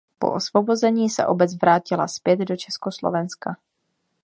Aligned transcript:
Po 0.19 0.33
osvobození 0.33 1.09
se 1.09 1.25
obec 1.25 1.55
vrátila 1.61 2.07
zpět 2.07 2.39
do 2.39 2.55
Československa. 2.57 3.57